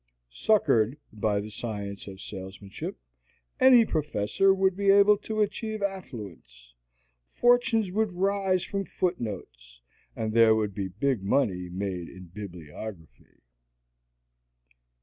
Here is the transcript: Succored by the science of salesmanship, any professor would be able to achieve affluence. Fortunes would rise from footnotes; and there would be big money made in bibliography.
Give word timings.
Succored 0.31 0.97
by 1.13 1.39
the 1.39 1.51
science 1.51 2.07
of 2.07 2.19
salesmanship, 2.19 2.97
any 3.59 3.85
professor 3.85 4.51
would 4.51 4.75
be 4.75 4.89
able 4.89 5.15
to 5.19 5.41
achieve 5.41 5.83
affluence. 5.83 6.73
Fortunes 7.35 7.91
would 7.91 8.13
rise 8.13 8.63
from 8.63 8.83
footnotes; 8.83 9.79
and 10.15 10.33
there 10.33 10.55
would 10.55 10.73
be 10.73 10.87
big 10.87 11.21
money 11.21 11.69
made 11.69 12.09
in 12.09 12.31
bibliography. 12.33 13.41